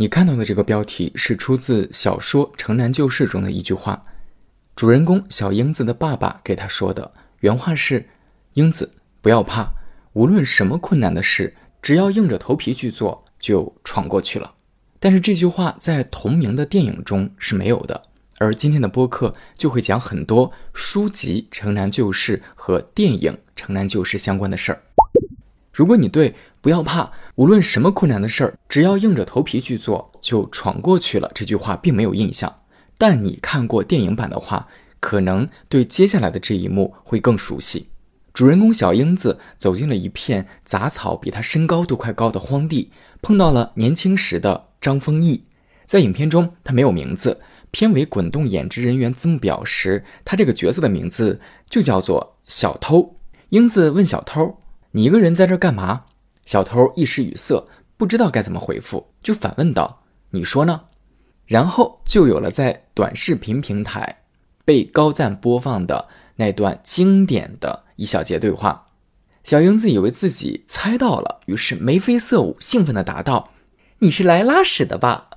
[0.00, 4.00] 你看到的这个标题是出自小说《城南旧事》中的一句话，
[4.76, 8.08] 主人公小英子的爸爸给他说的原话是
[8.54, 9.72] ：“英子，不要怕，
[10.12, 14.54] 无论什么困难的事，只要硬着头皮去做，就闯过去了。”
[15.00, 18.00] 但是这句话在同名的电影中是没有的，
[18.38, 24.80] 而今天的播客就会讲很多书籍《城南旧事》和电影《城南旧事》相关的事儿。
[25.78, 32.52] 如果你对“不要怕，无论什么困难的事儿，只要硬着头皮去做，就闯过去了”这句话并没有印象，
[32.98, 34.66] 但你看过电影版的话，
[34.98, 37.90] 可能对接下来的这一幕会更熟悉。
[38.32, 42.90] 主人公小英子走进了一片杂草比她身高都快高的荒地，
[43.22, 45.44] 碰到了年轻时的张丰毅。
[45.84, 47.40] 在影片中，他没有名字，
[47.70, 51.40] 片尾滚动演职人员字幕表时，他这个角色的名字
[51.70, 53.14] 就叫做小偷。
[53.50, 54.57] 英子问小偷。
[54.92, 56.04] 你一个人在这干嘛？
[56.44, 60.84] 小偷一时语塞，不知道该怎么回复，就反问道：“你说呢？”
[61.44, 64.22] 然后就有了在短视频平台
[64.64, 68.86] 被高赞播放的那段经典的一小节对话。
[69.44, 73.50] 小英子以为自己猜到了，于是眉飞色舞，兴奋地答道
[74.00, 75.30] ：“你是来拉屎的吧？”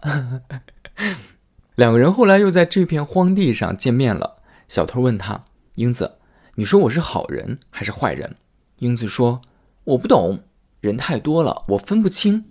[1.76, 4.42] 两个人后来又在这片荒地上见面了。
[4.68, 5.44] 小偷问他
[5.76, 6.20] ：“英子，
[6.56, 8.36] 你说我是好人还是坏人？”
[8.80, 9.42] 英子说
[9.84, 10.44] ：“我不懂，
[10.80, 12.46] 人太多了，我分不清。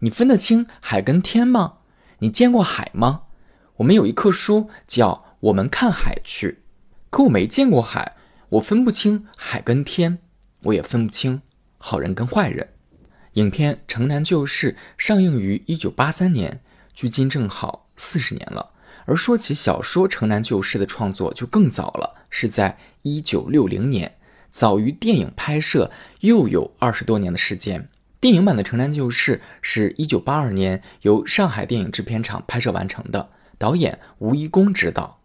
[0.00, 1.78] 你分得清海跟天吗？
[2.18, 3.22] 你见过海吗？
[3.76, 6.48] 我们有一课书叫《我们看海去》，
[7.08, 8.16] 可我没见过海，
[8.50, 10.18] 我分不清海跟天，
[10.64, 11.40] 我也分不清
[11.78, 12.68] 好人跟坏人。”
[13.34, 18.72] 影片《城南旧事》上映于一九八三年，距今正好四十年了。
[19.06, 24.18] 而说起小说《城南旧事》的创作，就更早了，是在一九六零年。
[24.56, 25.90] 早于电影拍摄
[26.20, 27.90] 又有二十多年的时间。
[28.18, 35.20] 电影版的《城南旧事》是一九八二年由上海电影制片厂拍摄完成的，导演吴贻弓执导。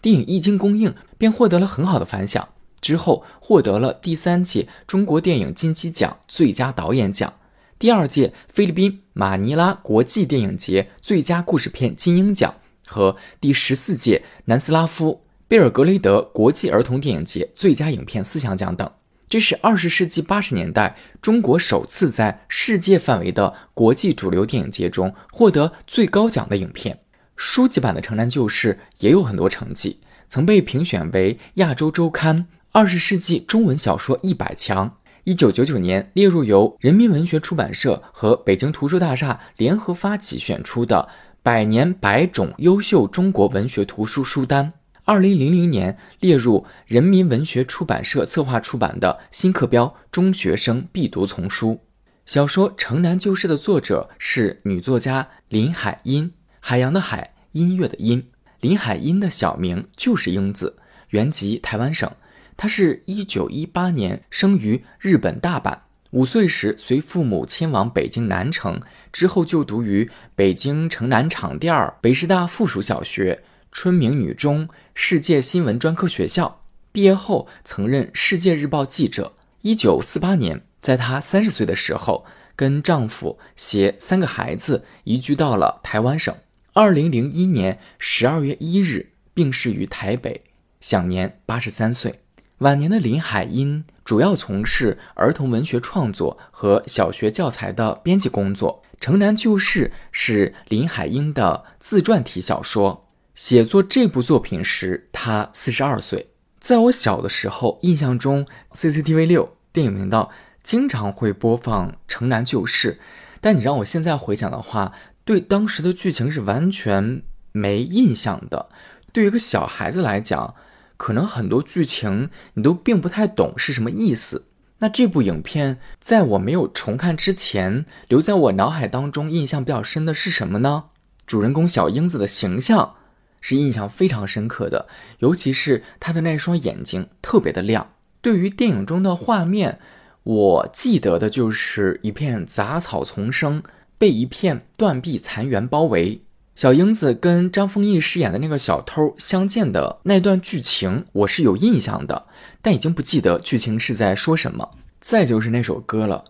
[0.00, 2.48] 电影一经公映便获得了很好的反响，
[2.80, 7.34] 之后获得了第三届中国电影金鸡奖最佳导演奖、
[7.78, 15.21] 第二届菲律宾马尼拉国际电影节最佳故事片金鹰奖和第十四届南斯拉夫。
[15.52, 18.90] 贝尔格雷德国际儿童电影节最佳影片四项奖等，
[19.28, 27.00] 这是二十世纪八十年代中国首次在世界范围的国际主流电影节中获得最高奖的影片。
[27.36, 34.96] 书籍版的《城南旧事》也有很多成绩，曾被评选为亚洲周刊二十世纪中文小说一百强。
[35.24, 41.10] 一九九九年列入由人民文学出版社和北京图书大厦联合发起选出的
[41.42, 44.72] 百年百种优秀中国文学图书书单。
[45.04, 51.80] 二零零零年列入人民文学出版社策划出版的新课标中学生必读丛书。
[52.24, 58.28] 小说《城南旧事》的作者是女作家林海音，海洋的海，音乐的音。
[58.60, 60.76] 林海音的小名就是英子，
[61.08, 62.08] 原籍台湾省。
[62.56, 65.76] 她是一九一八年生于日本大阪，
[66.10, 68.80] 五岁时随父母迁往北京南城，
[69.12, 73.42] 之后就读于北京城南场店北师大附属小学。
[73.72, 79.32] 春明女中世界新闻专科学校毕业后，曾任《世界日报》记者。
[79.62, 86.36] 一九四八年，在她三十岁的时候，跟丈夫携三个孩子移居到了台湾省。
[86.74, 90.42] 二零零一年十二月一日病逝于台北，
[90.82, 92.20] 享年八十三岁。
[92.58, 98.82] 晚年的林海音主要从事儿童文学创作和小学教材的编辑工作。
[99.04, 103.08] 《城南旧事》是林海音的自传体小说。
[103.34, 106.28] 写作这部作品时，他四十二岁。
[106.60, 110.30] 在我小的时候，印象中 CCTV 六电影频道
[110.62, 112.98] 经常会播放《城南旧事》，
[113.40, 114.92] 但你让我现在回想的话，
[115.24, 117.22] 对当时的剧情是完全
[117.52, 118.68] 没印象的。
[119.12, 120.54] 对于一个小孩子来讲，
[120.98, 124.46] 可能很多剧情你都并不太懂是什么意思。
[124.78, 130.84] 那这部影片在我没有重看之前，留在我脑海当中印象比较深的是什么呢？
[131.26, 132.96] 主人公小英子的形象。
[133.42, 137.86] 是印象非常深刻的，尤其是他的那双眼睛特别的亮。
[138.22, 139.78] 对于电影中的画面，
[140.22, 143.62] 我记得的就是一片杂草丛生，
[143.98, 146.22] 被一片断壁残垣包围。
[146.54, 152.26] 小英子跟张丰毅饰演的那个小偷相见的那段剧情，我是有印象的，
[152.60, 154.70] 但已经不记得剧情是在说什么。
[155.00, 156.22] 再就是那首歌了，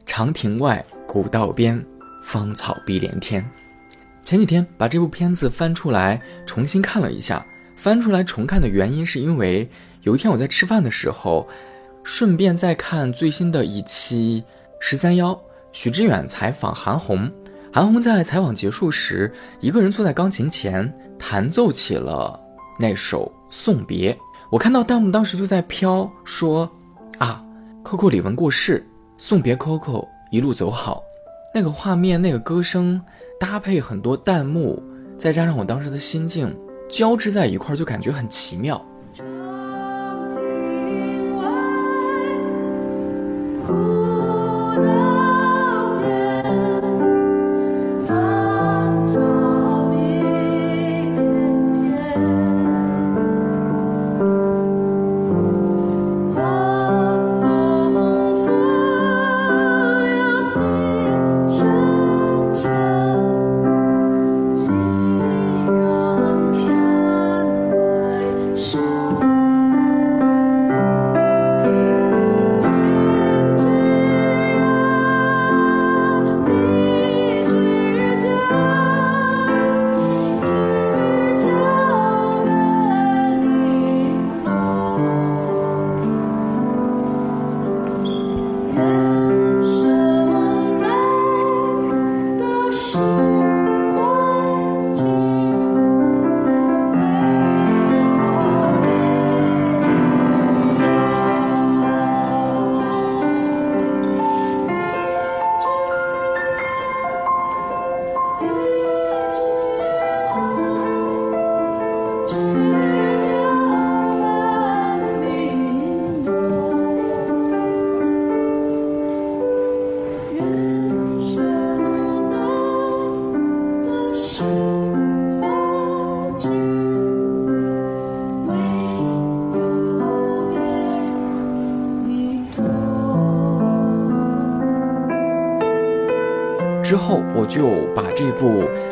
[0.06, 1.84] 《长亭外，古道边，
[2.22, 3.42] 芳草碧连天》。
[4.28, 7.42] 前几天把这部片子翻出来重新看了一下，
[7.74, 9.66] 翻出来重看的原因是因为
[10.02, 11.48] 有一天我在吃饭的时候，
[12.04, 14.44] 顺便在看最新的一期
[14.80, 15.40] 十三幺，
[15.72, 17.32] 许知远采访韩红，
[17.72, 22.38] 韩红在采访结束时，一个人坐在钢琴前弹奏起了
[22.78, 24.12] 那首《送别》。
[24.52, 26.70] 我看到弹幕当时就在飘，说
[27.16, 27.42] ：“啊
[27.82, 28.86] ，Coco 李玟过世，
[29.16, 31.02] 送别 Coco，一路走好。”
[31.54, 33.00] 那个画面，那个歌声，
[33.38, 34.82] 搭配很多弹幕，
[35.16, 36.54] 再加上我当时的心境，
[36.88, 38.84] 交织在一块儿，就感觉很奇妙。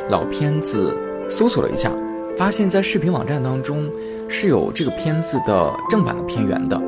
[0.08, 0.94] 老片子
[1.28, 1.90] 搜索了一下，
[2.36, 3.90] 发现，在视频网站当中
[4.28, 6.80] 是有这个片子的正版的片源的。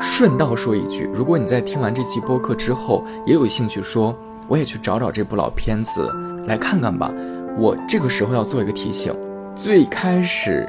[0.00, 4.16] 顺道说一句，如果你在听完这期播客之后也有兴趣，说
[4.48, 6.10] 我也去找找这部老片子
[6.46, 7.12] 来看看吧。
[7.58, 9.12] 我这个时候要做一个提醒：
[9.54, 10.66] 最开始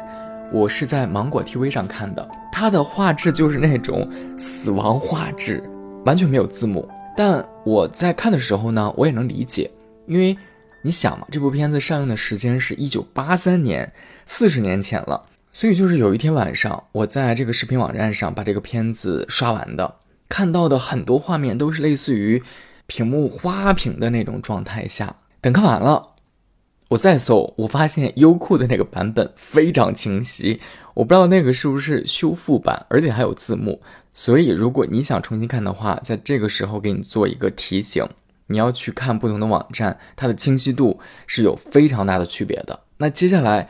[0.52, 4.08] 我是在芒果 TV 上看的，它的画质就是那种
[4.38, 5.64] 死亡画质，
[6.06, 6.88] 完全没有字幕。
[7.16, 9.70] 但我在看的时候呢，我也能理解，
[10.08, 10.36] 因为
[10.82, 13.92] 你想嘛，这部片子上映的时间是一九八三年，
[14.26, 19.98] 四十年前了，所以就是有一天晚上，我在这个视频网站上把这个片子刷完的，
[20.30, 22.42] 看到的很多画面都是类似于
[22.88, 26.16] 屏幕花屏的那种状态下，等看完了，
[26.90, 30.62] 我再搜，我发现优酷的那个版本非常清晰，
[30.94, 33.82] 我不知道那个是不是修复版，而且还有字幕。
[34.14, 38.06] 所以，如果你想重新看的话，在这个时候给你做一个提醒，
[38.50, 42.82] 你要去看不同的网站，它的清晰度是有非常大的区别的。
[42.98, 43.70] 那接下来，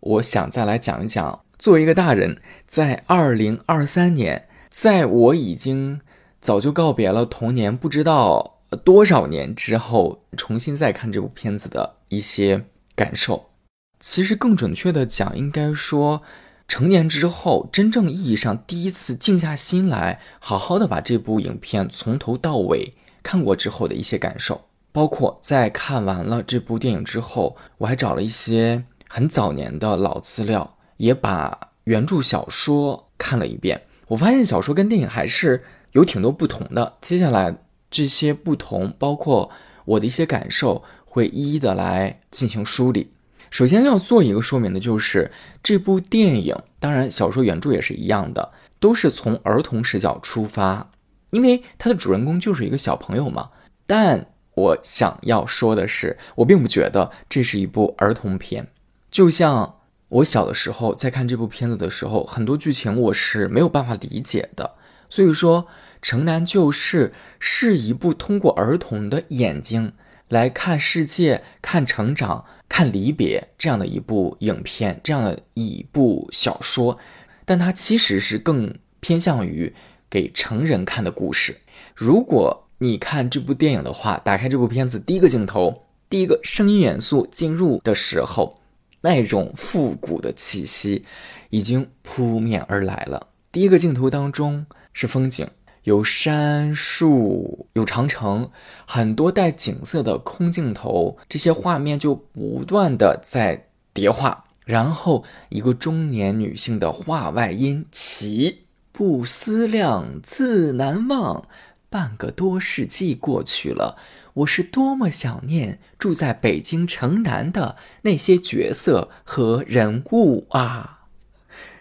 [0.00, 6.00] 我想再来讲一讲，作为一个大人，在二零二三年，在我已经
[6.40, 13.50] 早就告别了童年，不知道多少年之后，重新再看这部片子的一些感受。
[13.98, 16.22] 其实更准确的讲，应该说。
[16.68, 24.60] 成年之后，真正意义上第一次静下心来，好好的把这部影片从头到尾看过之后的一些感受，
[24.92, 33.80] 包括在看完了这部电影之后，我还找了一些很早年的老资料，也把原著小说看了一遍。
[34.08, 35.62] 我发现小说跟电影还是
[35.92, 36.96] 有挺多不同的。
[37.00, 37.56] 接下来
[37.90, 39.50] 这些不同，包括
[39.84, 43.12] 我的一些感受，会一一的来进行梳理。
[43.50, 45.30] 首先要做一个说明的就是
[45.62, 50.90] 这部电影，当然小说原著也是一样的，都是从儿童视角出发，
[51.30, 53.50] 因为它的主人公就是一个小朋友嘛。
[53.86, 58.68] 但我想要说的是，我并不觉得这是一部儿童片。
[59.10, 64.74] 就像我小的时候在看这部片子的时候，很多剧情我是没有办法理解的。
[65.08, 65.64] 所以说，
[66.00, 67.08] 《城南旧事》
[67.38, 69.92] 是一部通过儿童的眼睛
[70.28, 72.44] 来看世界、看成长。
[72.72, 76.96] 看离别这样的一部影片，这样的一部小说，
[77.44, 79.74] 但它其实是更偏向于
[80.10, 81.56] 给成人看的故事。
[81.94, 88.60] 如果你看这部电影的话，打开这部片子，第一个镜头，第一个声音元素进入的时候，
[89.02, 91.04] 那种复古的气息
[91.50, 93.28] 已经扑面而来了。
[93.52, 95.46] 第一个镜头当中是风景。
[95.84, 98.50] 有山树，有长城，
[98.86, 104.44] 很多带景色的空镜头，这些画面就不断的在叠画。
[104.66, 111.46] 然后一个中年女性的画外音起，不思量，自难忘，
[111.88, 113.96] 半个多世纪过去了，
[114.34, 121.06] 我是多么想念住在北京城南的那些角色和人物啊！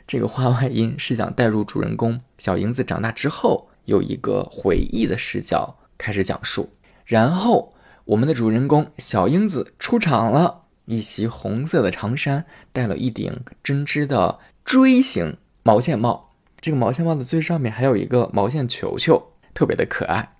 [0.08, 6.70] 这个话外音是想带入主人公小英子长大之后有一个回忆的视角开始讲述，
[7.06, 7.74] 然后
[8.06, 16.29] 我们的主人公小英子出场了，一袭红色的长衫，戴了一顶针织的锥形毛线帽，
[16.62, 19.34] 这个毛线帽的最上面还有一个毛线球球。
[19.54, 20.36] 特别的可爱。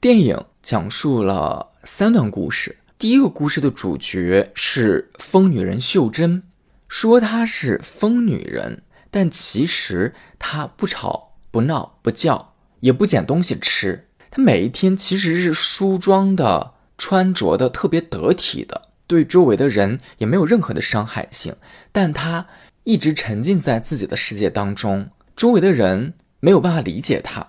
[0.00, 2.76] 电影讲述了三段故事。
[2.98, 6.42] 第一个故事的主角是疯女人秀珍，
[6.88, 14.08] 说她是疯女人，但其实她不吵不闹不叫，也不捡东西吃。
[14.30, 21.54] 她每一天其实是梳妆的，穿着的特别得体的，对周围的人也没有任何的伤害性。
[21.92, 22.46] 但她
[22.84, 27.48] 一直沉浸在自己的世界当中，周围的人没有办法理解她。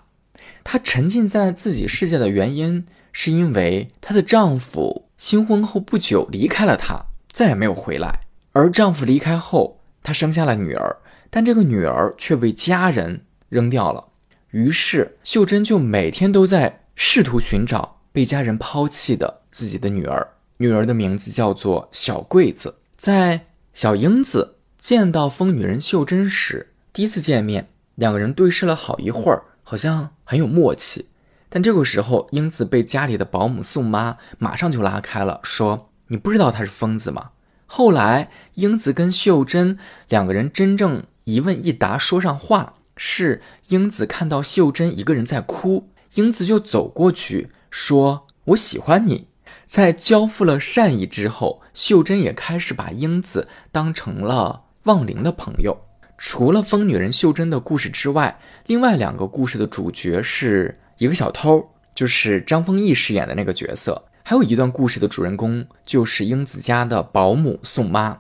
[0.64, 8.22] 她沉浸在自己世界的原因，是因为她的丈夫新婚后不久离开了她，再也没有回来。
[8.54, 10.98] 而丈夫离开后，她生下了女儿，
[11.30, 14.06] 但这个女儿却被家人扔掉了。
[14.52, 20.28] 于是秀珍就每天都在试图寻找被家人抛弃的自己的女儿。
[20.58, 22.76] 女儿的名字叫做小桂子。
[22.96, 29.44] 在小英子见到疯女人秀珍时，第一次见面，两个人对视了好一会儿。
[29.66, 31.08] 好像很有默契，
[31.48, 37.30] 但这个时候，英子被家里的保姆宋妈马上就拉开了，说：“你不知道他是疯子吗？”
[37.66, 49.28] 后来，英子跟秀珍两个人真正一问一答说上话，是英子看到秀珍一个人在哭，英子就走过去说：“我喜欢你。”
[49.66, 55.78] 在交付了善意之后，秀珍也开始把英子当成了忘灵的朋友。
[56.18, 64.06] 除了疯女人秀珍的故事之外，另外两个故事的主角是一个小偷，就是张丰毅饰演的那个角色。
[64.24, 68.18] 还有一段故事的主人公就是英子家的保姆宋妈。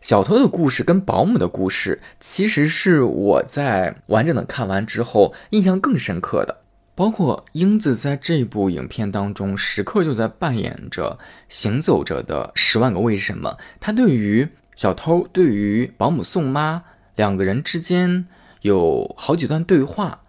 [0.00, 6.58] 小偷的故事跟保姆的故事，其实是我在完整的看完之后印象更深刻的。
[6.94, 11.18] 包括英子在这部影片当中，时刻就在扮演着
[11.48, 13.56] 行走着的十万个为什么。
[13.80, 16.84] 他对于小偷，对于保姆宋妈。
[17.20, 18.26] 两个人之间
[18.62, 20.22] 有好几段对话，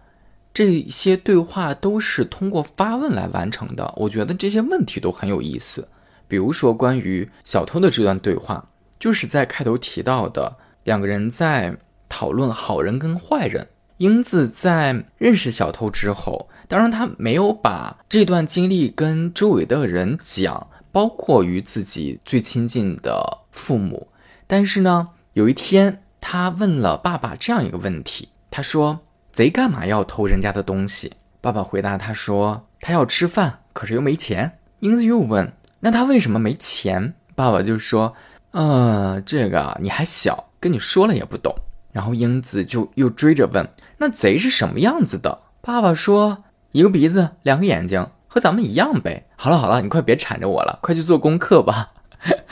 [0.52, 3.94] 这些对话都是通过发问来完成的。
[3.96, 5.88] 我觉得这些问题都很有意思。
[6.28, 8.68] 比如说，关于小偷的这段对话，
[8.98, 11.78] 就是在开头提到的，两个人在
[12.10, 13.68] 讨论好人跟坏人。
[13.96, 24.08] 英子在认识小偷之后，当然他没有把这段经历跟周围的人讲，包括与自己最亲近的父母。
[24.46, 26.00] 但是呢，有一天。
[26.22, 29.00] 他问了爸爸这样一个问题：“他说，
[29.32, 31.12] 贼干嘛要偷人家的东西？”
[31.42, 38.14] 爸爸回答他说：“他要吃饭，可是又没钱。”英子又问：“那他为什么没钱？”爸爸就说
[38.52, 41.54] ：“呃，这个你还小，跟你说了也不懂。”
[41.90, 51.92] 然后英子就又追着问：“那贼是什么样子的？”爸爸说：“一个鼻子，两个眼睛，和咱们一样呗。”好了好了，你快别缠着我了，快去做功课吧。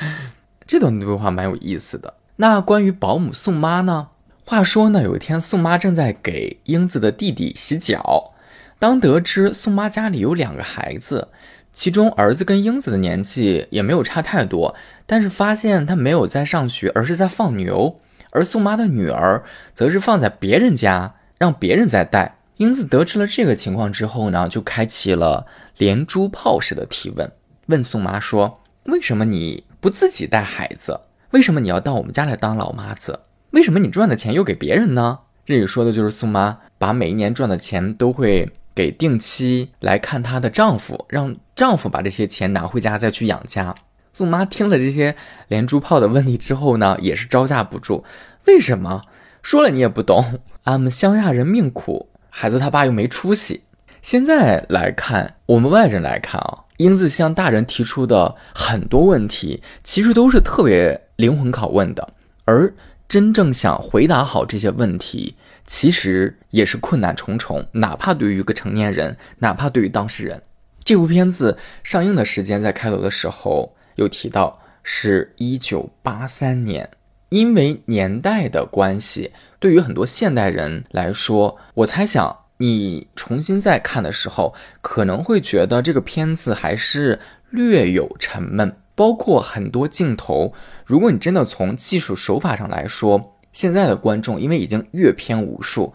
[0.66, 2.14] 这段对话蛮有意思的。
[2.40, 4.08] 那关于保姆宋妈呢？
[4.46, 8.32] 话说呢，有一天宋妈正在给英子的弟弟洗脚，
[8.78, 11.28] 当得知宋妈家里有两个孩子，
[11.70, 19.44] 其中儿子跟英子的年纪也没有差太多，但是发现他没有在上学，而是在放牛，而宋妈的女儿
[19.74, 22.38] 则是放在别人家，让别人在带。
[22.56, 27.30] 英子得知了这个情况之后呢，就开启了连珠炮式的提问，
[27.66, 30.98] 问宋妈说：“为什么你不自己带孩子？”
[31.30, 33.20] 为什么你要到我们家来当老妈子？
[33.50, 35.20] 为什么你赚的钱又给别人呢？
[35.44, 43.74] 这里说的就是宋妈把每一年赚的钱都会给定期来看她的丈夫，让丈夫把这些钱拿回家再去养家。
[44.12, 45.14] 宋妈听了这些
[45.46, 48.04] 连珠炮的问题之后呢，也是招架不住。
[48.46, 49.02] 为什么
[49.40, 50.40] 说了你也不懂？
[50.64, 53.62] 俺们乡下人命苦，孩子他爸又没出息。
[54.02, 56.64] 现在来看，我们外人来看啊。
[56.78, 62.14] 英子向大人提出的很多问题，其实都是特别灵魂拷问的，
[62.46, 62.74] 而
[63.06, 65.36] 真正想回答好这些问题，
[65.66, 67.66] 其实也是困难重重。
[67.72, 70.42] 哪怕对于一个成年人，哪怕对于当事人，
[70.82, 76.88] 这部片子上映的时间在开头的时候有提到是一九八三年，
[77.28, 82.36] 因为年代的关系，对于很多现代人来说，我猜想。
[82.62, 90.52] 你重新再看的时候，可能会觉得这个片子还是略有沉闷，包括很多镜头。
[90.84, 95.92] 如果你真的从技术手法上来说，现在的观众因为已经阅片无数，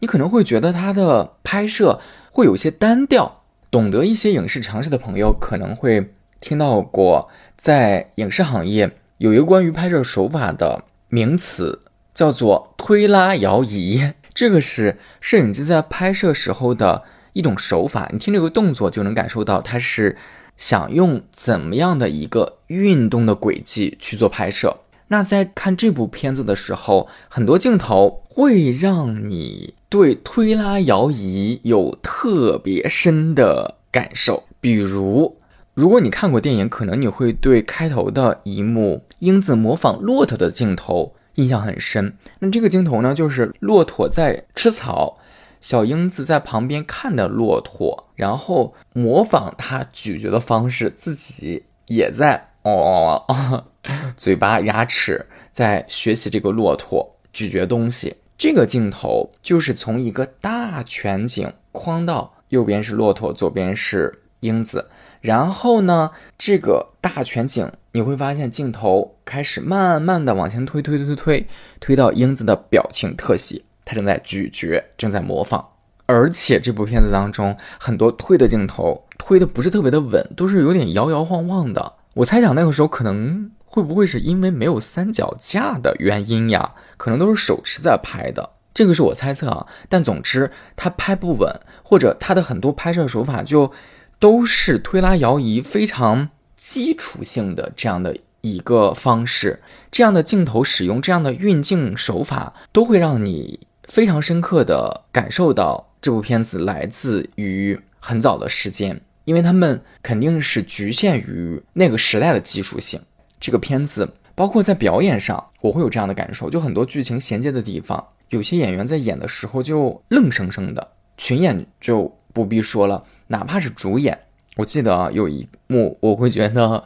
[0.00, 2.00] 你可能会觉得它的拍摄
[2.30, 3.42] 会有些单调。
[3.70, 11.82] 懂得一些影视常识的朋友可能会听到过，在影视行业有一个关于拍摄手法的名词，
[12.14, 14.12] 叫做推拉摇移。
[14.32, 18.08] 这个是摄影机在拍摄时候的一种手法。
[18.12, 20.16] 你听这个动作就能感受到，它是
[20.56, 24.76] 想用怎么样的一个运动的轨迹去做拍摄。
[25.08, 34.42] 那在看这部片子的时候，很多镜头会让你对推拉摇移有特别深的感受。
[34.60, 35.36] 比如，
[35.74, 42.14] 如果你看过电影，可能你会对开头的一幕英子模仿骆驼的镜头印象很深。
[42.40, 45.18] 那这个镜头呢，就是骆驼在吃草，
[45.60, 53.64] 小英子在旁边看着骆驼，然后模仿它咀嚼的方式，自己也在哦哦。
[54.16, 58.16] 嘴巴、牙齿在学习这个骆驼咀嚼东西。
[58.36, 64.90] 这个镜头就是从一个大全景框到右边是骆驼，左边是英子。
[65.20, 71.48] 然后呢，这个大全景你会发现镜头开始慢慢的往前推，推推推推，
[71.80, 75.66] 推到英子的表情特写，他正在咀嚼，正在模仿。
[76.04, 81.94] 而且这部片子当中很多推的镜头推的不是特别的稳，都是有点摇摇晃晃的。
[82.16, 83.52] 我猜想那个时候可能。
[83.68, 86.72] 会不会是因为没有三脚架的原因呀？
[86.96, 89.66] 可能都是手持在拍的，这个是我猜测啊。
[89.90, 93.70] 但总之，他拍不稳，或者他的很多拍摄手法就
[94.18, 99.60] 都是推拉摇移非常基础性的这样的一个方式。
[99.90, 113.00] 这样的镜头使用，这样的运镜手法，都会让你非常深刻的感受到这部片子来自于很早的时间，因为他们肯定是局限于那个时代的技术性。
[113.38, 124.18] 这个片子包括在表演上，我会有这样的感受，就很多剧情衔接的地方，有些演员在演的时候就愣生生的，群演就不必说了，哪怕是主演，
[124.56, 126.84] 我记得啊有一幕，我会觉得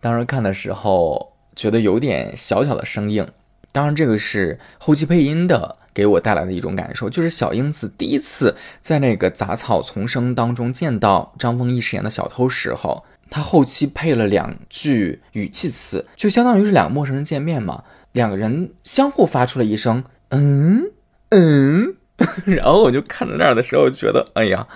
[0.00, 3.26] 当时看的时候觉得有点小小的生硬，
[3.70, 13.04] 当然这个是后期配音的给我带来的一种感受，就是小英子第一次在那个杂草丛生当中见到张丰毅饰演的小偷时候。
[13.34, 20.90] 他后期配了两句语气词，就相当于是两个陌生人见面嘛，两个人相互发出了一声“嗯
[21.30, 21.96] 嗯”，
[22.44, 24.68] 然后我就看到那儿的时候，觉得哎呀，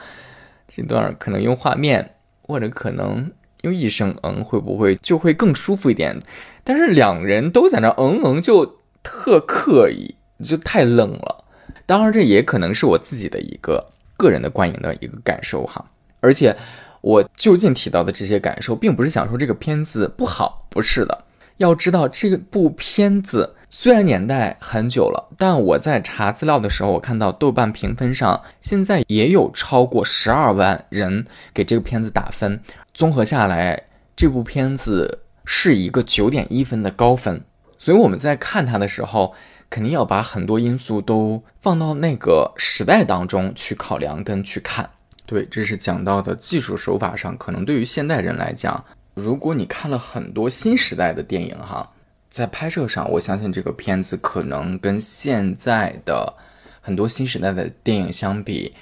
[0.66, 6.18] 这段可能用画面或者可能用一声“嗯”会不会就会更舒服一点？
[6.64, 11.44] 但是两人都在那“嗯嗯”，就特刻意，就太冷了。
[11.84, 13.84] 当然，这也可能是我自己的一个
[14.16, 15.84] 个人的观影的一个感受哈，
[16.20, 16.56] 而且。
[17.02, 21.24] 我就近提到的这些感受，并不是想说这个片子不好，不是的。
[21.58, 32.60] 要知道，这部片子虽然年代很久了，但我在查资料的时候，我看到豆瓣评分上现在也有超过十二万人给这个片子打分。
[32.92, 33.80] 综合下来，
[34.16, 37.40] 这部片子是一个九点一分的高分。
[37.78, 39.32] 所以我们在看它的时候，
[39.68, 44.88] 肯定要把很多因素都放到那个时代当中去考量跟去看。
[45.26, 51.92] 对，这是讲到的技术手法上，可能对于现代人来讲，如果你看了很多新时代的电影哈，
[52.30, 56.32] 在拍摄上，我相信这个片子可能跟现在的
[56.80, 58.72] 很多新时代的电影相比，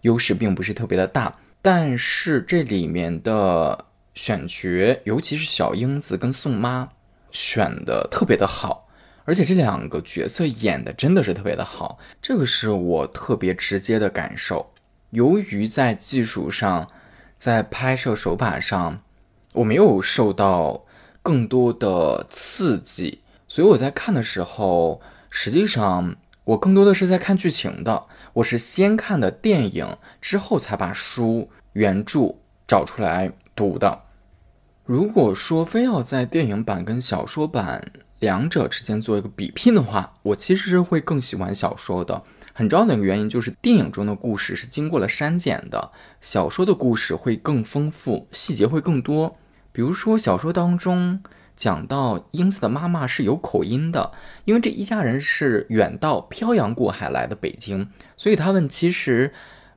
[0.00, 1.34] 优势并不是特别的大。
[1.60, 6.88] 但是这里面的选角，尤其是小英子跟宋妈
[7.30, 8.88] 选的特别的好，
[9.24, 14.72] 而且这两个角色演的真的是特别的好，这个是我特别直接的感受。
[15.10, 16.88] 由于在技术上，
[17.38, 19.02] 在拍摄手法上，
[19.54, 20.84] 我没有受到
[21.22, 28.06] 更多的刺激，所以我在看的时候，实际上我更多的是在看剧情的。
[28.32, 29.86] 我是先看的电影，
[30.20, 32.34] 之后才把书原著
[32.66, 34.00] 找出来读的。
[34.84, 42.22] 如果说非要在电影版跟小说版两者之间做一个比拼的话，我其实是会更喜欢小说的。
[42.54, 49.36] 很重要的一个原因就是，电影中的故事是经过了删减的，小说的故事会更丰富，细节会更多。
[49.72, 51.20] 比如说，小说当中
[51.56, 54.12] 讲到英子的妈妈是有口音的，
[54.44, 59.32] 因为这一家人是远道漂洋过海来的北京，所以他们其实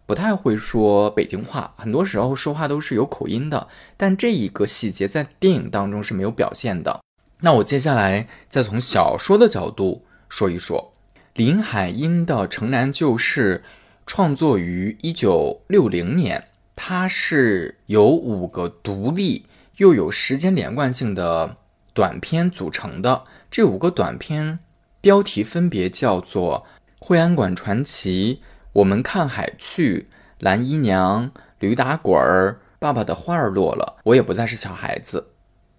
[0.06, 3.68] 不太会说北京话，很多时候说话都是有口音的。
[3.98, 7.02] 但这一个细节在电影当中是没有表现的。
[7.46, 10.96] 那我接下来再从小说的角度说一说。
[11.36, 13.64] 林海音的《城南旧事》
[14.08, 19.46] 创作于一九六零年，它是由五个独立
[19.78, 21.58] 又有时间连贯性的
[21.94, 23.26] 短片组成的。
[23.52, 24.58] 这五个短片
[25.00, 26.66] 标题分别叫做
[27.06, 28.40] 《惠安馆传奇》
[28.74, 30.08] 《我们看海去，
[30.40, 31.30] 蓝姨娘，
[31.60, 35.28] 驴打滚儿，爸爸的花儿落了，我也不再是小孩子。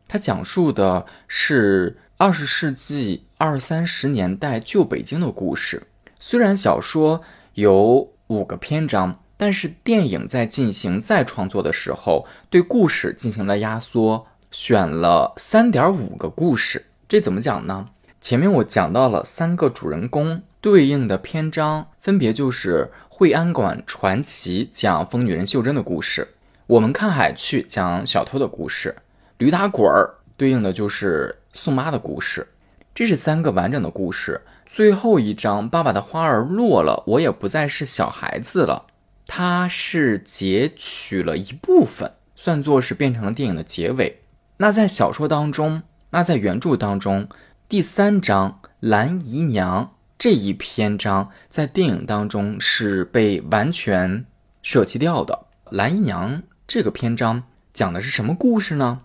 [0.08, 5.86] 它讲述的是二十世纪二三十年代旧北京的故事。
[6.18, 7.22] 虽然小说
[7.54, 16.86] 有五个篇章，但是电影在进行再创作的时候，对故事进行了压缩，选了三点五个故事。
[17.08, 17.88] 这怎么讲呢？
[18.20, 26.34] 前面我讲到了三个主人公对应的篇章，分别就是《惠安馆传奇》讲疯女人秀珍的故事，
[26.66, 28.96] 我们看海去讲小偷的故事，
[29.38, 32.46] 驴打滚儿对应的就是宋妈的故事。
[32.94, 34.40] 这是三个完整的故事。
[34.64, 38.86] 最后一章，爸爸的花儿落了，我也不再是小孩子了。
[39.26, 44.22] 它是截取了一部分，算作是变成了电影的结尾。
[44.56, 47.28] 那在小说当中，那在原著当中，
[47.68, 54.24] 第三章蓝姨娘这一篇章在电影当中是被完全
[54.62, 55.46] 舍弃掉的。
[55.70, 57.42] 蓝姨娘这个篇章
[57.74, 59.02] 讲的是什么故事呢？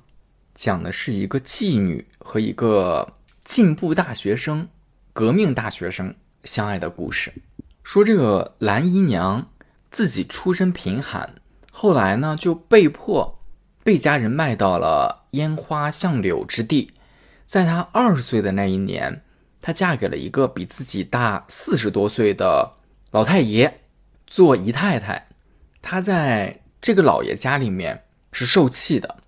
[0.61, 4.67] 讲的是一个妓女和一个进步大学生。
[5.11, 7.33] 革命大学生相爱的故事，
[7.83, 9.49] 说这个蓝姨娘
[9.89, 11.33] 自己出身贫寒，
[11.71, 13.39] 后来呢就被迫
[13.83, 16.93] 被家人卖到了烟花巷柳之地。
[17.43, 19.23] 在她二十岁的那一年，
[19.59, 22.73] 她嫁给了一个比自己大四十多岁的
[23.09, 23.81] 老太爷
[24.27, 25.27] 做姨太太。
[25.81, 29.20] 她在这个老爷家里面是受气的，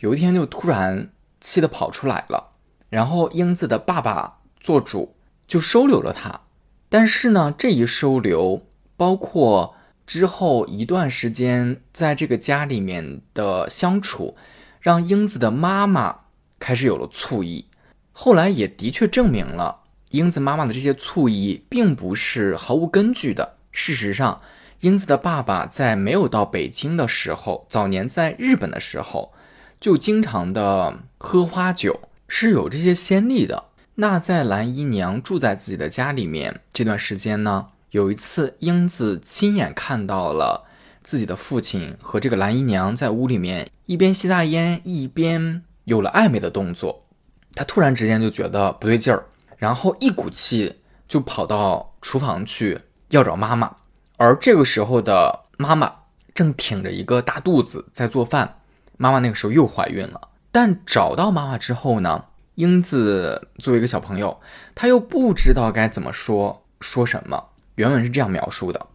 [0.00, 1.10] 有一天就突然
[1.40, 2.50] 气得跑出来了，
[2.90, 5.16] 然后英子的爸爸做主。
[5.50, 6.42] 就收留了他，
[6.88, 9.74] 但是呢，这一收留，包括
[10.06, 14.36] 之后一段时间在这个家里面的相处，
[14.78, 16.20] 让英子的妈妈
[16.60, 17.66] 开始有了醋意。
[18.12, 23.56] 后来也的确证明了，英子妈妈的这些醋意并不是毫无根据的。
[23.72, 24.40] 事实上，
[24.82, 29.32] 英子的爸爸在没有到北京的时候，早年在日本的时候，
[29.80, 33.64] 就经常的喝花酒，是有这些先例的。
[33.94, 40.66] 那在蓝姨娘住在自己的家里面这段时间呢，有一次英子亲眼看到了
[41.02, 47.06] 自己的父亲和这个蓝姨娘在屋里面一边吸大烟一边有了暧昧的动作，
[47.54, 49.24] 她突然之间就觉得不对劲儿，
[49.56, 53.76] 然后一股气就跑到厨房去要找妈妈，
[54.18, 55.92] 而这个时候的妈妈
[56.34, 58.59] 正挺着一个大肚子在做饭，
[59.02, 62.26] 妈妈那个时候又怀孕了，但找到妈妈之后呢？
[62.56, 64.38] 英子作为一个小朋友，
[64.74, 67.42] 他又不知道该怎么说说什么。
[67.76, 68.88] 原文是这样描述的：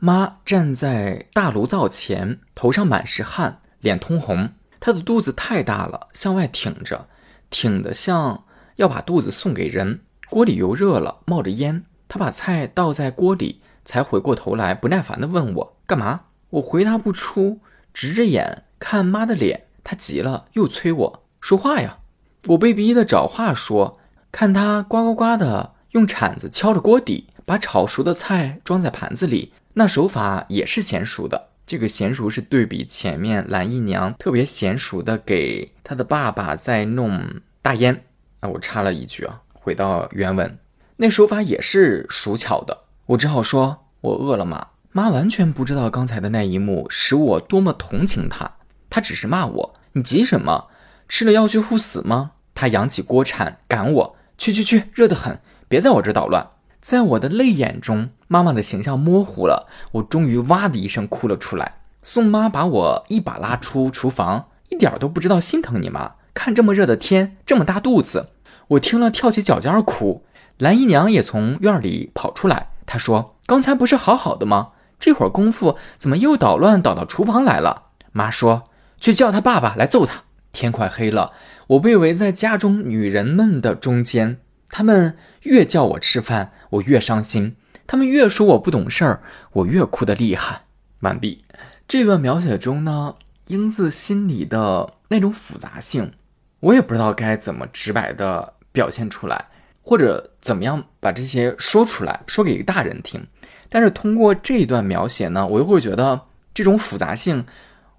[0.00, 4.52] 妈站在大炉灶前，头上满是汗，脸通红。
[4.80, 7.06] 她的肚子太大了，向外挺着，
[7.48, 8.42] 挺得像
[8.74, 10.00] 要把肚子送给人。
[10.28, 11.84] 锅里油热了，冒着烟。
[12.08, 16.22] 她把菜倒在锅里，才回过头来，不耐烦地问我干嘛。
[16.50, 17.60] 我回答不出，
[17.92, 19.64] 直着眼看妈的脸。
[19.84, 21.24] 她急了，又催我。
[21.40, 21.98] 说话呀！
[22.46, 23.98] 我被逼的找话说，
[24.30, 31.50] 看他呱呱呱的用铲子敲着锅底，把炒熟的菜装在盘子里，那手法也是娴熟的。
[31.66, 38.04] 这个娴熟是对比前面蓝姨娘特别娴熟的给她的爸爸在弄大烟。
[38.40, 40.58] 啊，我插了一句啊，回到原文，
[40.96, 42.82] 那手法也是熟巧的。
[43.06, 44.68] 我只好说，我饿了嘛？
[44.94, 48.50] 妈完全不知道刚才的那一幕使我多么同情她，
[48.90, 50.66] 她只是骂我：“你急什么？”
[51.08, 52.32] 吃了要去赴死吗？
[52.54, 56.46] 她扬起锅铲赶我去去去，热得很，别在我这捣乱。
[56.82, 61.76] 在我的泪眼中，妈妈的形象模糊了，我终于哇的一声哭了出来。
[62.02, 66.16] 宋妈把我一把拉出厨房，一点都不知道心疼你妈。
[66.34, 68.28] 看这么热的天，这么大肚子，
[68.68, 70.24] 我听了跳起脚尖哭。
[70.58, 74.70] 蓝姨娘也从院里跑出来，她说：“刚才不是好好的吗？
[75.02, 81.32] 这会儿功夫怎么又捣乱捣到厨房来了？”妈说：“去叫他爸爸来揍他。”天快黑了，
[81.66, 84.38] 我被围在家中女人们的中间。
[84.68, 87.56] 他们越叫我吃饭，我越伤心；
[87.88, 89.22] 他们越说我不懂事儿，
[89.54, 90.66] 我越哭得厉害。
[91.00, 91.44] 完毕。
[91.88, 93.16] 这段描写中呢，
[93.48, 96.12] 英子心里的那种复杂性，
[96.60, 99.46] 我也不知道该怎么直白的表现出来，
[99.82, 103.26] 或者怎么样把这些说出来，说给大人听。
[103.72, 106.20] 但是通过这一段描写呢，我又会觉得
[106.52, 107.46] 这种复杂性，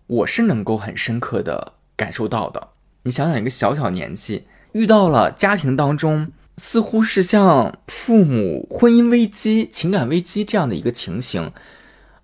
[0.06, 1.74] 我是能够很深刻的。
[1.96, 2.70] 感受到的，
[3.04, 11.52] 你想想，一个小小年纪遇到了家庭当中似乎是像父母婚姻危机、情感危机这样的一个情形，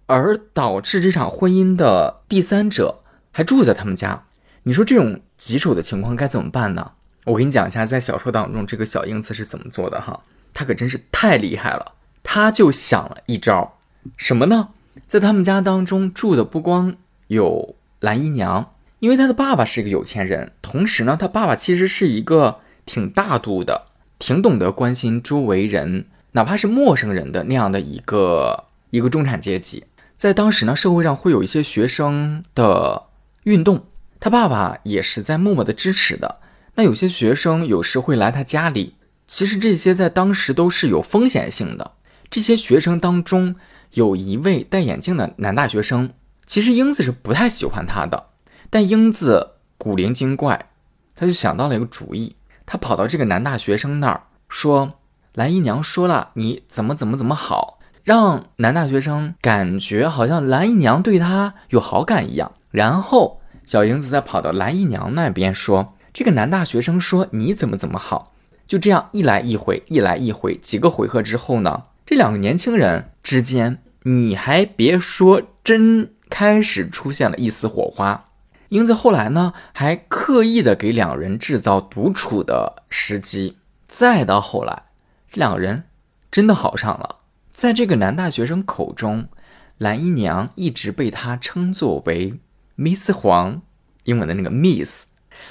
[0.08, 4.24] 而导致这场婚姻的第三者还住在他们家，
[4.64, 6.94] 你说这种棘手的情况该怎么办呢？
[7.26, 10.20] 我给你讲一下，在小说当中这个小英子是怎么做的哈，
[10.52, 11.94] 她可真是太厉害了。
[12.32, 13.74] 他就想了一招，
[14.16, 14.70] 什么呢？
[15.08, 23.88] 在他们家当中住的不光有蓝姨娘，因为他的爸爸是一个有钱人，同时呢，他爸爸其实是一个挺大度的、
[24.20, 29.86] 挺懂得关心周围人，哪怕是陌生人的那样的一个一个中产阶级。
[30.16, 33.08] 在当时呢，社会上会有一些学生的
[33.46, 33.88] 运动，
[34.20, 36.36] 他爸爸也是在默默的支持的。
[36.76, 38.94] 那有些学生有时会来他家里，
[39.26, 41.94] 其实这些在当时都是有风险性的。
[42.30, 43.56] 这些学生当中
[43.94, 46.12] 有一位戴眼镜的男大学生，
[46.46, 48.28] 其实英子是不太喜欢他的，
[48.70, 50.70] 但英子古灵精怪，
[51.16, 54.94] 他就想到了一个主意，他跑到这个男大学生那儿说
[55.34, 68.36] ：“蓝姨娘说了，你怎么怎么怎么好，让男大学生感觉好像蓝姨娘对他有好感一样。”然后小英子再跑到蓝姨娘那边说：“这个男大学生说你怎么怎么好。”
[68.68, 71.86] 就这样一来一回，一来一回，几个回合之后呢？
[72.10, 78.32] 这两个年轻人之间，你还别说，真开始出现了一丝火花。
[78.70, 83.60] 英子后来呢，还刻意的给两人制造独处的时机。
[83.88, 84.86] 再到后来，
[85.28, 85.84] 这两人
[86.32, 87.18] 真的好上了。
[87.52, 89.30] 在这个男大学生口中，
[89.78, 92.40] 蓝姨娘一直被他称作为
[92.76, 93.62] Miss 黄，
[94.06, 95.06] 英文的那个 Miss。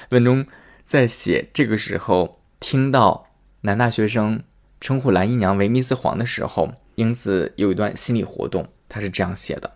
[0.09, 0.45] 文中
[0.83, 3.27] 在写这个时候，听到
[3.61, 4.43] 男大学生。
[4.79, 9.75] 称呼蓝姨娘为 Miss 黄的时候，英子有一段心理活动，她是这样写的：“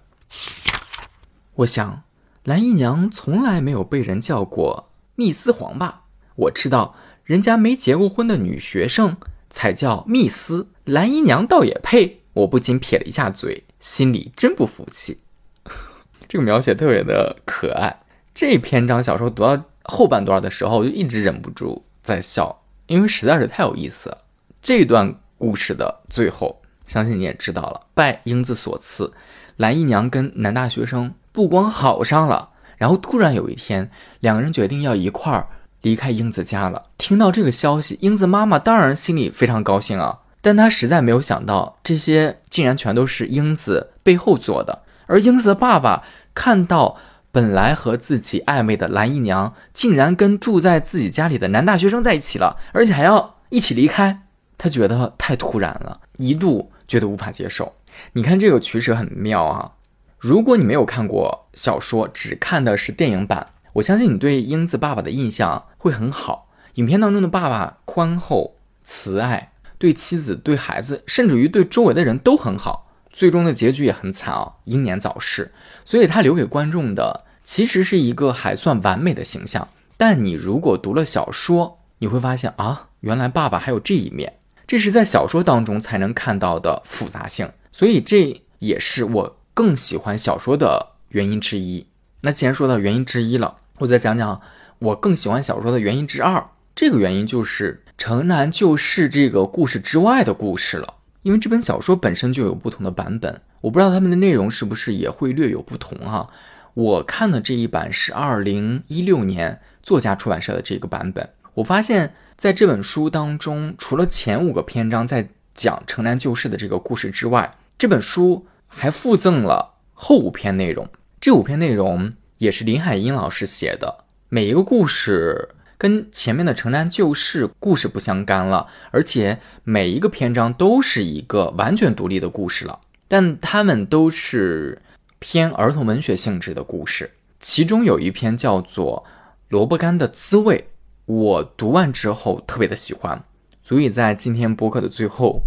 [1.55, 2.03] 我想，
[2.43, 6.03] 蓝姨娘从来没有被人叫过密斯黄吧？
[6.35, 9.17] 我知道，人家没结过婚的女学生
[9.49, 15.19] 才叫密斯，蓝姨娘倒也配。”我不禁撇了一下嘴，心里真不服气。
[16.27, 18.01] 这个描写特别的可爱。
[18.33, 24.22] 这篇章小说读到后半段的时候，我就一直忍不住在笑，因为实在是太有意思了。
[24.63, 27.81] 这段故事的最后，相信你也知道了。
[27.93, 29.11] 拜英子所赐，
[29.57, 35.47] 蓝姨娘跟男大学生不光好上了，然后突然有一天，两个人决定要一块儿
[35.81, 36.81] 离开英子家了。
[36.97, 44.83] 听到这个消息，英子妈妈当然心里非常高兴啊，但她实在没有想到，这些竟然全都是英子背后做的。
[45.07, 46.95] 而英子的爸爸看到
[47.33, 54.21] 本来和自己暧昧的蓝姨娘，竟然跟住在自己家里的男大学生在一起了，而且还要一起离开。
[54.57, 57.73] 他觉得太突然了，一度觉得无法接受。
[58.13, 59.73] 你看这个取舍很妙啊！
[60.17, 66.49] 如果你没有看过小说，只看的是电影版，我相信你对英子爸爸的印象会很好。
[66.75, 72.89] 影片当中的爸爸宽厚、慈爱，对妻子、对孩子，甚至于对周围的人都很好。
[73.11, 75.51] 最终的结局也很惨啊，英年早逝。
[75.85, 79.67] 所以他留给观众的其实是一个还算完美的形象。
[79.97, 84.33] 但你如果读了小说，你会发现啊，原来爸爸还有这一面。
[84.73, 91.85] 这是在小说当中才能看到的复杂性，所以这也是我更喜欢小说的原因之一。
[92.21, 94.41] 那既然说到原因之一了，我再讲讲
[94.79, 96.43] 我更喜欢小说的原因之二。
[96.73, 100.95] 这个原因就是《城南旧事》这个故事之外的故事了。
[101.21, 106.27] 因为这本小说本身就有不同的版本，我不知道他们的内容是不是也会略有不同哈。
[106.73, 112.13] 我看的这一版是二零一六年作家出版社的这个版本，我发现。
[112.35, 120.89] 在这本书当中，除了前五个篇章在讲城南旧事的这个故事之外，这本书还附赠了后五篇内容。
[121.21, 132.79] 这五篇内容也是林海音老师写的，每一个故事跟前面的城南旧事故事不相干了，而且每一个篇章都是一个完全独立的故事了。
[133.07, 134.81] 但他们都是
[135.19, 139.05] 偏儿童文学性质的故事，其中有一篇叫做
[139.49, 140.65] 《萝卜干的滋味》。
[141.05, 143.21] 我读完之后特别的喜欢，
[143.61, 145.43] 所以在今天播客的最后，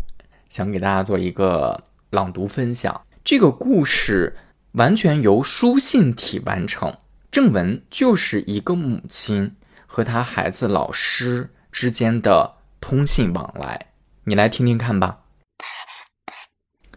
[0.51, 3.01] 想给大家做一个朗读分享。
[3.25, 4.37] 这个故事
[4.73, 6.95] 完全由书信体完成，
[7.31, 13.92] 正文就是一个母亲和她孩子老师之间的通信往来，
[14.25, 15.21] 你来听听看吧。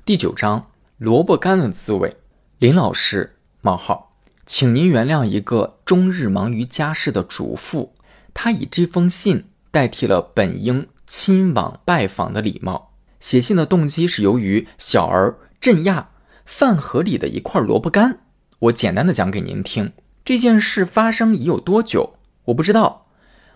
[0.04, 2.18] 第九章：萝卜干的滋味。
[2.58, 7.96] 林老师：冒号，请您原谅一个终日忙于家事的主妇。
[8.42, 12.94] 他以这封信代替了本应亲往拜访的礼貌。
[13.20, 16.12] 写信的动机是由于小儿镇压
[16.46, 18.20] 饭盒里的一块萝卜干。
[18.60, 19.92] 我简单的讲给您听。
[20.24, 22.16] 这件事发生已有多久？
[22.46, 23.08] 我不知道。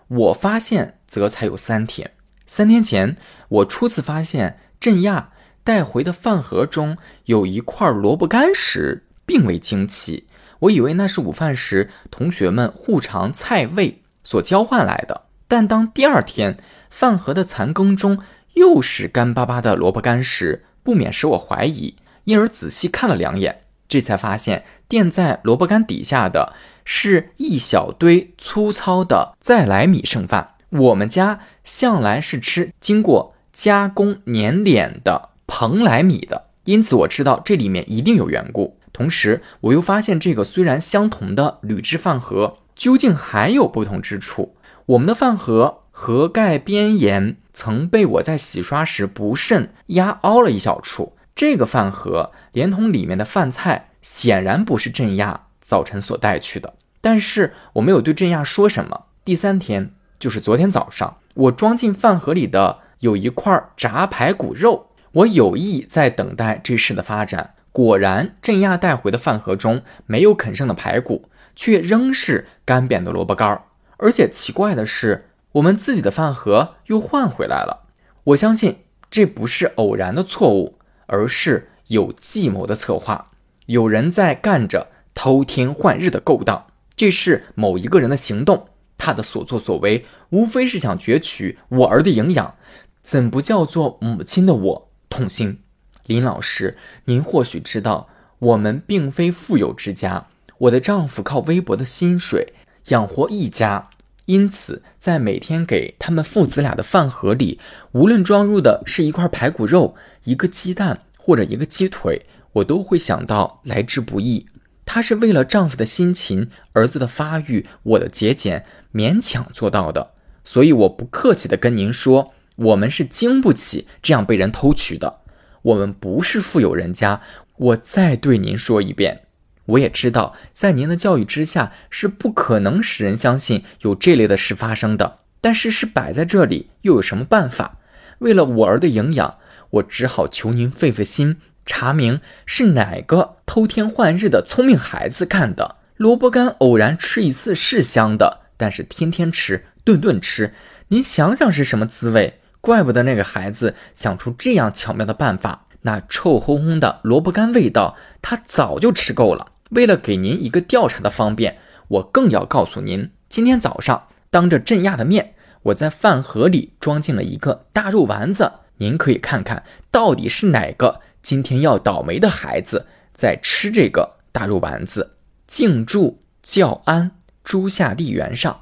[0.10, 2.12] 我发现则才有三天。
[2.46, 3.16] 三天前，
[3.48, 5.32] 我初次发现镇亚
[5.64, 10.28] 带回的饭盒中有一块萝卜干时，并未惊奇。
[10.60, 14.03] 我以为那是午饭时同学们互尝菜味。
[14.24, 16.58] 所交换来的，但当第二天
[16.90, 18.20] 饭盒的残羹中
[18.54, 26.54] 又是干巴巴的萝卜干时，不免使我怀疑，因而仔细看了两眼，这才发现垫在萝卜干底下的
[26.86, 30.56] 是一小堆粗糙的再来米剩饭。
[30.70, 38.80] 我们家向来是吃经过加工碾脸的蓬莱米的，因此我知道这里面一定有缘故。
[38.92, 44.56] 同时，我又发现这个虽然相同的铝制饭盒，究竟还有不同之处。
[44.86, 56.74] 我们的饭盒盒盖边沿曾被我在洗刷时不慎压凹了一小处，这个饭盒连同里面的饭菜显然不是镇压早晨所带去的。
[57.00, 59.06] 但是我没有对镇压说什么。
[59.24, 67.54] 第三天，就是昨天早上，我装进饭盒里的有一块炸排骨肉，我有意在等待这事的发展。
[67.72, 73.64] 果然，镇压带回的饭盒中没有啃剩的排骨，却仍是干瘪的萝卜干儿。
[73.98, 77.88] 而且奇怪的是，我们自己的饭盒又换回来了。
[78.26, 78.78] 我相信
[79.10, 83.30] 这不是偶然的错误，而是有计谋的策划。
[83.68, 86.66] 有人在干着偷天换日的勾当。
[86.96, 92.56] 这是某一个人的行动，他的所作所为无非是想攫取我儿的营养，
[93.02, 95.60] 怎不叫做母亲的我痛心？
[96.06, 100.28] 林老师，您或许知道，我们并非富有之家。
[100.64, 102.54] 我的丈夫靠微薄的薪水
[102.88, 103.90] 养活一家，
[104.26, 107.60] 因此在每天给他们父子俩的饭盒里，
[107.92, 114.46] 无论装入的是一块排骨肉、一个鸡蛋或者一个鸡腿，我都会想到来之不易。
[114.86, 120.12] 她是为了丈夫的辛勤、儿子的发育、我的节俭勉强做到的。
[120.46, 125.22] 所以我不客气地跟您说，我们是经不起这样被人偷取的。
[125.62, 127.22] 我们不是富有人家，
[127.58, 129.23] 我再对您说一遍，
[129.66, 135.20] 我也知道，在您的教育之下是不可能使人相信有这类的事发生的。
[135.40, 137.78] 但事实摆在这里，又有什么办法？
[138.20, 139.38] 为了我儿的营养，
[139.72, 145.78] 我只好求您费费心，查明是哪个偷天换日的聪明孩子干的。
[145.98, 150.54] 萝卜干偶然吃一次是香的，但是天天吃，顿顿吃，
[150.90, 152.40] 您想想是什么滋味？
[152.60, 159.48] 怪不得那个孩子想出这样巧妙的办法，那臭烘烘的萝卜干味道，他早就吃够了。
[159.76, 161.58] 为了给您一个调查的方便，
[161.88, 175.18] 我更要告诉您，今天早上当着镇压的面，我在饭盒里装进了一个大肉丸子，您可以看看到底是哪个今天要倒霉的孩子在吃这个大肉丸子。
[175.46, 177.12] 敬祝教安
[177.44, 178.62] 朱夏丽园上，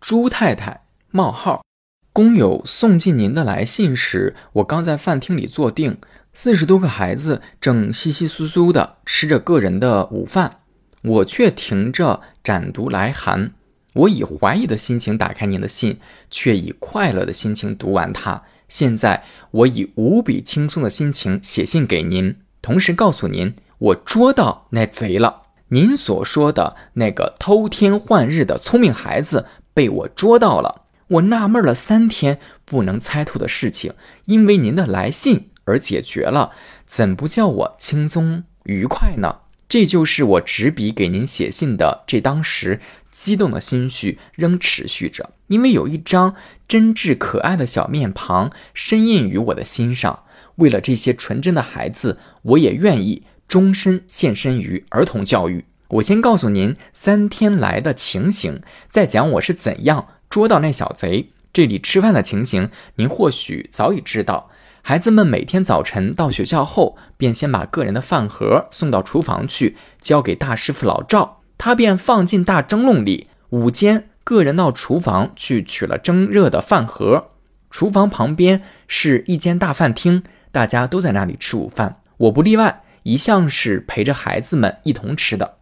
[0.00, 1.62] 朱太太冒号。
[2.12, 5.98] 工友送进您的来信时，我刚在饭厅里坐定，
[6.32, 10.58] 四十多个孩子正稀稀疏疏地吃着个人的午饭，
[11.02, 13.52] 我却停着展读来函。
[13.94, 15.98] 我以怀疑的心情打开您的信，
[16.30, 18.42] 却以快乐的心情读完它。
[18.68, 25.42] 现在我以无比轻松的心情写信给您，同时告诉您，我捉到那贼了。
[25.68, 30.82] 您所说的那个偷天换日的聪明孩子被我捉到了。
[31.08, 33.94] 我纳闷了三天不能猜透的事情，
[34.26, 36.52] 因为您的来信而解决了，
[36.86, 39.40] 怎不叫我轻松愉快呢？
[39.68, 46.34] 这就是我执笔给您写信的这当时激动的心绪仍持续着，因为有一张
[46.66, 50.22] 真挚可爱的小面庞深印于我的心上。
[50.56, 55.66] 为了这些纯真的孩子，我也愿意终身献身于儿童教育。
[55.88, 60.08] 我先告诉您三天来的情形，再讲我是怎样。
[60.30, 64.50] 捉到那小贼，这里吃饭的情形，您或许早已知道。
[64.88, 73.28] 孩子们每天早晨到学校后，便先把个人的饭盒送到厨房去，交给大师傅老赵，他便放进大蒸笼里。
[73.50, 77.32] 午间，个人到厨房去取了蒸热的饭盒。
[77.70, 85.56] 厨房旁边是一间大饭厅，大家都在那里吃午饭，我不例外，一向是陪着孩子们一同吃的。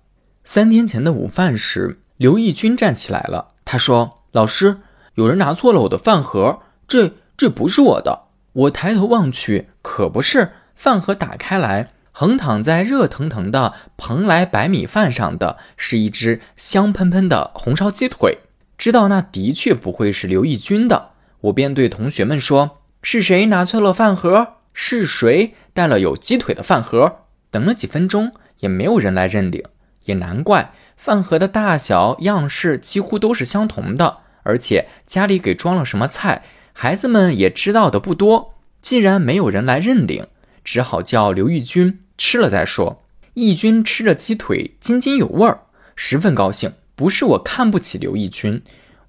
[0.44, 4.22] 三天前的午饭时，刘义军站起来了，他说。
[4.30, 4.76] 老师，
[5.16, 8.25] 有人拿错了我的饭盒，这这不是我的。
[8.56, 10.52] 我抬头望去，可不是。
[10.74, 18.38] 饭盒打开来，横躺在热腾腾的蓬莱白米饭上的是一只香喷喷的红烧鸡腿。
[18.78, 21.10] 知道那的确不会是刘义军的，
[21.42, 24.54] 我便对同学们说：“是谁拿错了饭盒？
[24.72, 29.62] 是谁带了有鸡腿的饭盒？”等了几分钟，也没有人来认领。
[30.04, 34.18] 也难怪，饭盒的大小样式几乎都是相同的。
[34.42, 36.44] 而且家里给装了什么菜，
[36.78, 38.52] 孩子们也知道的不多。
[38.82, 40.26] 既然没有人来认领，
[40.62, 43.02] 只好叫刘义军吃了再说。
[43.32, 45.60] 义军吃着鸡腿，津津有味儿，
[45.94, 46.70] 十分高兴。
[46.94, 48.62] 不是我看不起刘义军，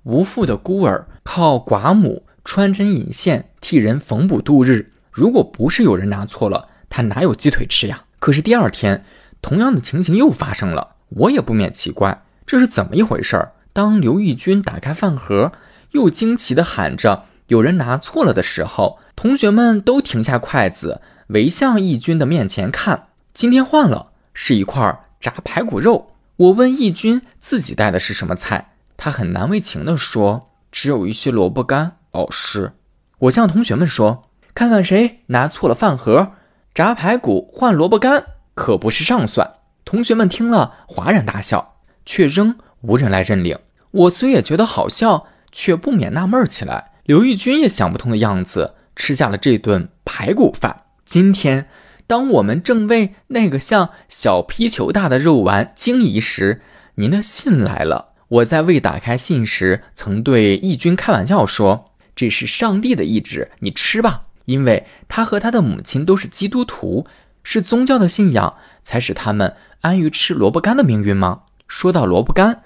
[0.03, 8.05] 无父的孤儿靠寡母穿针引线替人缝补度日，如果不是有人拿错了，他哪有鸡腿吃呀？
[8.20, 9.03] 可是第二天，
[9.41, 13.51] 同样的情形又发生了，我也不免奇怪，这是怎么一回事儿？
[13.74, 15.51] 当刘义军打开饭盒，
[15.91, 23.07] 又惊奇地喊着“有人拿错了”的时候，同学们都停下筷子，围向义军的面前看。
[23.33, 26.11] 今天换了，是一块炸排骨肉。
[26.37, 32.73] 我问义军自己带的是什么菜，他很难为情地说：“只有一些萝卜干。”老师，
[33.19, 36.33] 我向同学们说：“看看谁拿错了饭盒，
[36.73, 38.25] 炸排骨换萝卜干，
[38.55, 39.53] 可不是上算。”
[39.85, 41.75] 同学们听了哗然大笑，
[42.05, 43.57] 却仍无人来认领。
[43.91, 46.91] 我虽也觉得好笑，却不免纳闷起来。
[47.07, 50.81] 刘玉军也想不通的样子，吃下了这顿排骨饭。
[51.05, 51.69] 今天，
[52.05, 56.61] 当我们正为那个像小皮球大的肉丸惊疑时，
[56.95, 58.09] 您的信来了。
[58.27, 67.07] 我在未打开信时，曾对义军开玩笑说：“这是上帝的意志，你吃吧。”因为他和他的母亲都是基督徒，
[67.41, 71.43] 是宗教的信仰才使他们安于吃萝卜干的命运吗？
[71.69, 72.63] 说到萝卜干。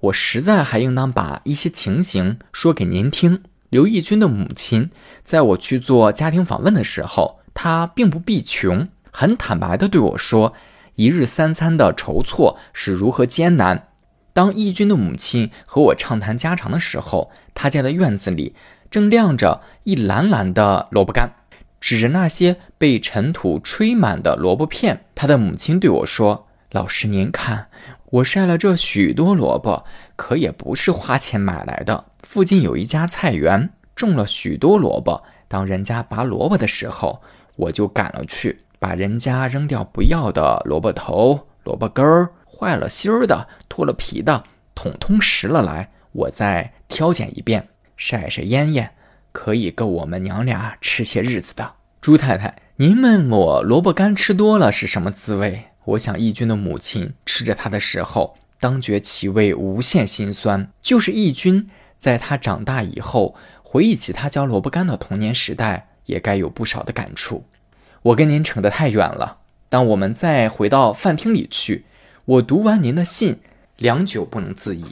[0.00, 3.42] 我实在还应当把一些情形说给您听。
[3.72, 4.90] 刘义军的母亲
[5.24, 10.52] 在我去做家庭访问的时候，她并不避穷，很坦白地对我说，
[10.96, 13.88] 一日三餐的筹措是如何艰难。
[14.34, 18.54] 当义军的母亲和我畅谈家常的时候，他家的院子里
[18.90, 21.32] 正晾着一篮篮的萝卜干，
[21.80, 27.68] 指着那些被尘土吹满的萝卜片，他的母亲对我说：“老师，您看。”
[28.12, 32.04] 我晒了这许多萝卜，可也不是花钱买来的。
[32.32, 35.22] 附近有一家菜园，种了许多萝卜。
[35.48, 37.20] 当人家拔萝卜的时候，
[37.56, 45.90] 我就赶了去，把人家扔掉不要的萝卜头、萝卜根儿、坏了心儿的、脱了皮的，统统拾了来。
[46.12, 47.68] 我再挑拣一遍，
[47.98, 48.92] 晒晒腌腌，
[49.32, 51.72] 可以够我们娘俩吃些日子的。
[52.00, 55.64] 朱太太，您问我萝卜干吃多了是什么滋味？
[55.84, 60.70] 我想，义军的母亲吃着它的时候，当觉其味无限心酸。
[60.80, 61.68] 就是义军
[62.02, 67.44] 在他长大以后，回忆起他嚼萝卜干的童年时代，也该有不少的感触。
[68.02, 69.38] 我跟您扯得太远了。
[69.68, 71.84] 当我们再回到饭厅里去，
[72.24, 73.38] 我读完您的信，
[73.76, 74.84] 良久不能自已。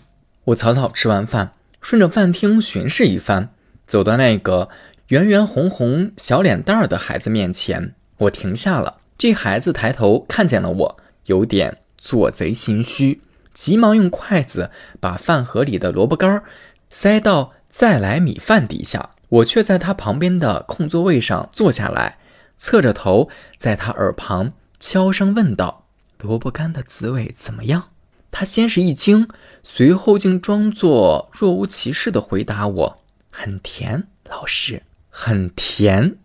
[0.45, 3.49] 我草草吃完饭，顺着饭厅巡视一番，
[3.85, 4.69] 走到那个
[5.09, 8.99] 圆圆红红小脸蛋儿的孩子面前，我停下了。
[9.19, 13.21] 这孩子抬头看见了我，有点做贼心虚，
[13.53, 16.45] 急忙用筷子把饭盒里的萝卜干儿
[16.91, 19.11] 塞到再来米饭底下。
[19.29, 22.19] 我却在他旁边的空座位上坐下来，
[22.59, 25.87] 侧着头在他耳旁悄声问道
[26.21, 27.91] ：“萝卜干的滋味怎么样？”
[28.33, 29.29] 他先是一惊，
[29.63, 32.99] 随后竟装作若无其事地回答我
[33.31, 36.17] ：“很甜，老师，很甜。”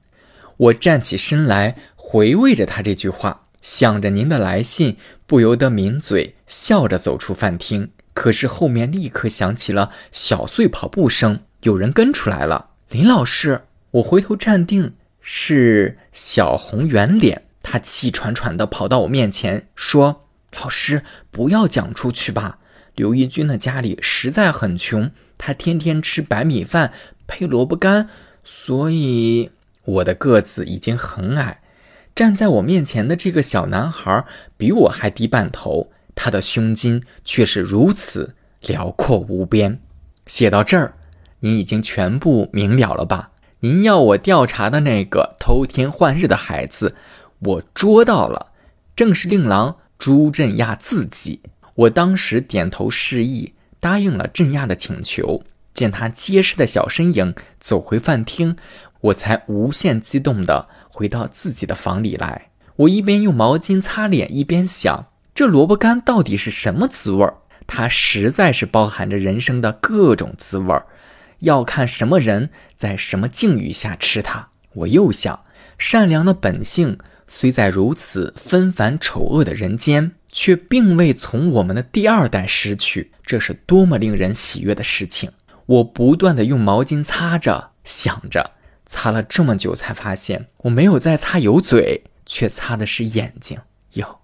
[0.57, 1.77] 我站起身来。
[2.07, 4.95] 回味着他这句话，想着您的来信，
[5.25, 7.89] 不由得抿嘴笑着走出饭厅。
[8.15, 12.69] 可是后面立刻响起了小碎跑步声，有人跟出来了。
[12.89, 13.61] 林老师，
[13.91, 20.27] 我回头站定，是小红圆脸，她气喘喘地跑到我面前说
[20.59, 22.57] ：“老师，不要讲出去吧。
[22.95, 26.93] 刘义军的家里实在很穷，他天天吃白米饭
[27.27, 28.07] 配萝卜干，
[28.45, 29.51] 所以
[29.83, 31.59] 我的个子已经很矮。”
[32.15, 34.23] 站在我面前的这个小男孩
[34.55, 39.79] 比我还低半头，他的胸襟却是如此辽阔无边。
[40.25, 40.95] 写到这儿，
[41.41, 43.31] 您已经全部明了了吧？
[43.59, 46.95] 您要我调查的那个偷天换日的孩子，
[47.39, 48.51] 我捉到了，
[48.95, 51.41] 正是令郎朱振亚自己。
[51.75, 55.43] 我当时点头示意，答应了振亚的请求。
[55.73, 58.55] 见他结实的小身影走回饭厅，
[59.01, 62.51] 我才无限激动地回到自己的房里来。
[62.77, 67.35] 我一边用毛巾擦脸，一边想：这萝卜干到底是什么滋味儿？
[67.67, 70.87] 它实在是包含着人生的各种滋味儿，
[71.39, 74.47] 要看什么人在什么境遇下吃它。
[74.73, 75.43] 我又想，
[75.77, 85.29] 善良的本性虽在如此纷繁丑恶的人间，却并未从我们的第二代失去，这是多么令人喜悦的事情！
[85.65, 88.51] 我不断的用毛巾擦着，想着，
[88.85, 93.59] 擦了这么久，才发现我没有在擦油嘴，却擦的是眼睛。
[93.93, 94.19] 哟，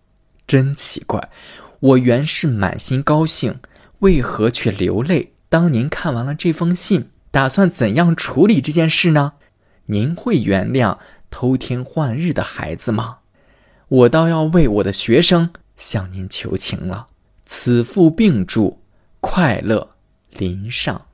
[0.51, 1.29] 真奇怪！
[1.79, 3.61] 我原是满心高兴，
[3.99, 5.31] 为何却流泪？
[5.47, 9.35] 当您看完了这封信，打算怎样处理这件事呢？
[9.85, 10.97] 您会原谅
[11.29, 13.19] 偷天换日的孩子吗？
[13.87, 17.07] 我倒要为我的学生向您求情了。
[17.45, 18.81] 此父病注，
[19.21, 19.91] 快乐
[20.31, 21.05] 临上。